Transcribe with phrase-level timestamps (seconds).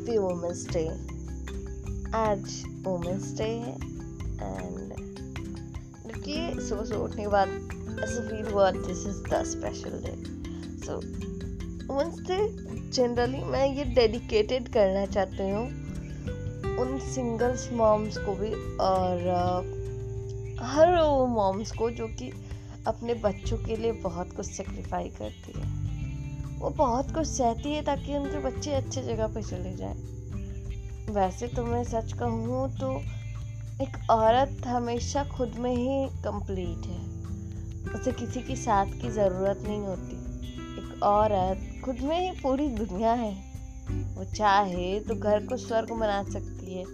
[0.00, 0.82] Happy women's day
[2.16, 2.52] आज
[2.84, 4.92] women's day है and
[6.06, 7.48] देखिए सुबह सुबह उठने के बाद
[8.04, 10.14] ऐसा फील हुआ this is the special day
[10.86, 10.96] so
[11.92, 12.38] women's day
[12.90, 15.66] generally मैं ये डेडिकेटेड करना चाहती हूँ
[16.78, 22.32] उन सिंगल्स मॉम्स को भी और uh, हर वो मॉम्स को जो कि
[22.86, 25.69] अपने बच्चों के लिए बहुत कुछ सेक्रीफाई करती है।
[26.60, 29.94] वो बहुत कुछ सहती है ताकि उनके बच्चे अच्छे जगह पर चले जाए।
[31.10, 33.02] वैसे तो मैं सच कहूँ तो
[33.82, 37.20] एक औरत हमेशा खुद में ही कंप्लीट है।
[37.94, 40.16] उसे किसी की साथ की ज़रूरत नहीं होती।
[40.78, 43.32] एक औरत खुद में ही पूरी दुनिया है।
[43.90, 46.84] वो चाहे तो घर को स्वर्ग बना सकती है।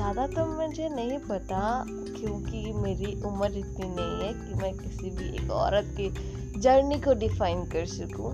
[0.00, 5.28] ज़्यादा तो मुझे नहीं पता क्योंकि मेरी उम्र इतनी नहीं है कि मैं किसी भी
[5.36, 6.08] एक औरत की
[6.60, 8.30] जर्नी को डिफाइन कर सकूँ।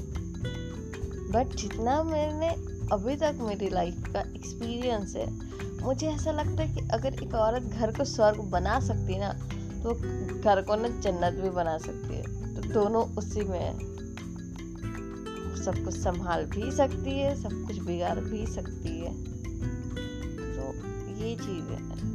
[1.33, 2.49] बट जितना मैंने
[2.93, 5.27] अभी तक मेरी लाइफ का एक्सपीरियंस है,
[5.83, 9.33] मुझे ऐसा लगता है कि अगर एक औरत घर को स्वर्ग बना सकती है ना
[9.83, 9.95] तो
[10.41, 13.79] घर को ना जन्नत भी बना सकती है। तो दोनों उसी में
[15.65, 19.36] सब कुछ संभाल भी सकती है, सब कुछ बिगाड़ भी सकती है।
[21.27, 22.07] ये चीज़ है।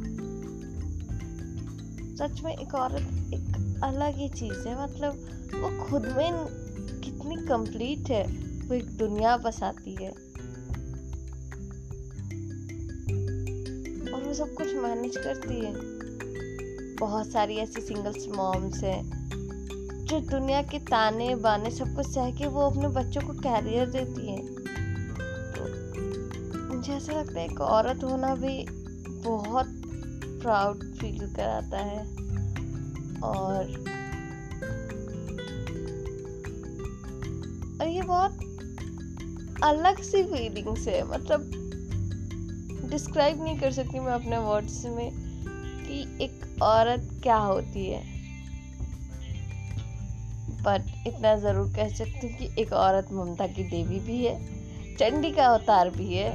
[2.16, 3.02] सच में एक औरत
[3.34, 5.12] एक अलग ही चीज़ है मतलब
[5.54, 6.46] वो खुद में
[7.00, 8.26] कितनी कंप्लीट है,
[8.68, 10.10] वो एक दुनिया बसाती है।
[14.12, 15.72] और वो सब कुछ मैनेज करती है।
[16.96, 19.28] बहुत सारी ऐसी सिंगल्स मॉम्स हैं,
[20.04, 24.32] जो दुनिया के ताने बाने सब कुछ सह के वो अपने बच्चों को कैरियर देती
[24.32, 24.46] है।
[25.52, 25.62] तो
[26.74, 28.81] मुझे ऐसा लगता है एक औरत होना भी
[29.24, 29.66] बहुत
[30.42, 32.00] प्राउड फील कराता है
[33.22, 33.80] और
[37.80, 38.40] और ये बहुत
[39.64, 41.50] अलग सी फीलिंग्स है। मतलब
[42.90, 45.10] डिस्क्राइब नहीं कर सकती मैं अपने वर्ड्स में
[45.86, 48.00] कि एक औरत क्या होती है।
[50.62, 54.34] बट इतना ज़रूर कह सकती हूँ कि एक औरत ममता की देवी भी है
[54.96, 56.30] चंडी का अवतार भी है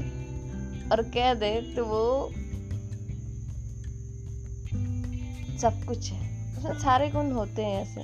[0.92, 2.04] और कह दे तो वो
[5.57, 6.19] सब कुछ है।
[6.57, 8.01] उसमें सारे गुण होते हैं ऐसे।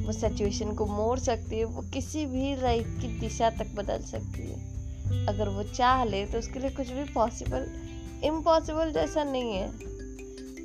[0.00, 4.42] वो सिचुएशन को मोड़ सकती है, वो किसी भी लाइफ की दिशा तक बदल सकती
[4.42, 7.66] है। अगर वो चाह ले तो उसके लिए कुछ भी पॉसिबल
[8.24, 9.66] इम्पॉसिबल जैसा नहीं है।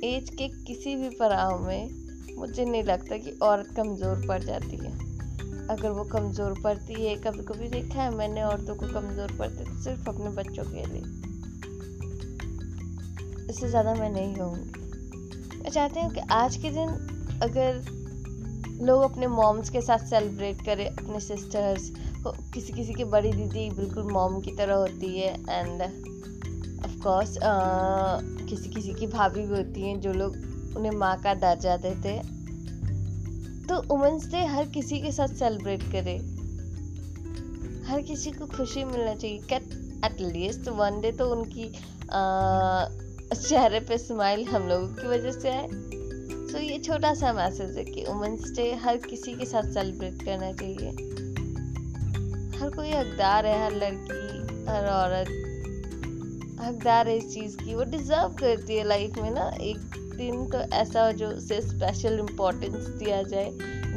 [0.04, 1.88] एज के किसी भी पड़ाव में
[2.36, 4.92] मुझे नहीं लगता कि औरत कमज़ोर पड़ जाती है।
[5.68, 9.82] अगर वो कमज़ोर पड़ती है कभी कभी देखा है मैंने औरतों को कमज़ोर पड़ते तो
[9.82, 11.02] सिर्फ़ अपने बच्चों के लिए।
[13.50, 14.75] इससे ज़्यादा मैं नहीं कहूँगी।
[15.66, 16.88] मैं चाहती हूँ कि आज के दिन
[17.42, 17.78] अगर
[18.86, 21.90] लोग अपने मॉम्स के साथ सेलिब्रेट करें, अपने सिस्टर्स
[22.54, 25.82] किसी किसी की बड़ी दीदी बिल्कुल मॉम की तरह होती है एंड
[26.84, 30.36] ऑफ़ कोर्स किसी किसी की भाभी भी होती हैं जो लोग
[30.76, 32.16] उन्हें माँ का दर्जा देते
[33.66, 36.16] तो वुमेंस डे हर किसी के साथ सेलिब्रेट करे।
[37.90, 39.56] हर किसी को खुशी मिलना चाहिए।
[40.06, 41.68] एट लीस्ट वन डे तो उनकी
[43.34, 45.68] चेहरे पे स्माइल हम लोगों की वजह से आए
[46.50, 50.52] सो ये छोटा सा मैसेज है कि वुमेंस डे हर किसी के साथ सेलिब्रेट करना
[50.52, 50.90] चाहिए।
[52.58, 54.38] हर कोई हकदार है, हर लड़की,
[54.68, 55.28] हर औरत,
[56.60, 59.78] हकदार है इस चीज़ की। वो डिज़र्व करती है लाइफ में ना। एक
[60.16, 63.50] दिन तो ऐसा हो जो उसे स्पेशल इम्पोर्टेंस दिया जाए।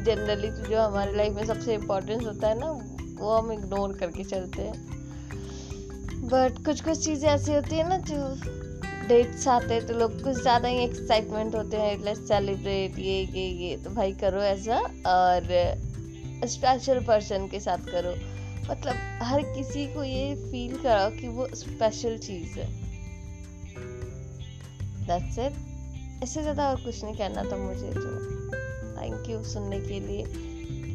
[0.04, 2.72] जनरली तो जो हमारे लाइफ में सबसे इम्पोर्टेंस होता है ना,
[3.20, 4.88] वो हम इग्नोर करके चलते हैं।
[6.24, 8.69] बट कुछ कुछ चीज़ें ऐसी होती है ना जो
[9.10, 13.46] डेट्स आते हैं तो लोग कुछ ज़्यादा ही एक्साइटमेंट होते हैं लेट्स सेलिब्रेट ये ये
[13.62, 14.78] ये तो भाई करो ऐसा
[15.08, 15.48] और
[16.48, 18.14] स्पेशल पर्सन के साथ करो।
[18.70, 22.68] मतलब हर किसी को ये फील कराओ कि वो स्पेशल चीज़ है।
[25.08, 28.10] दैट्स इट इससे ज़्यादा और कुछ नहीं कहना था मुझे तो।
[28.98, 30.22] थैंक यू सुनने के लिए।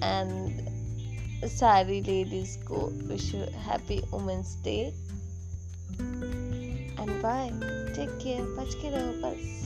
[0.05, 3.35] एंड सारी लेडीज़ को wish
[3.67, 4.77] happy women's day
[7.04, 7.50] and bye
[7.96, 9.58] take care बच के रहो बस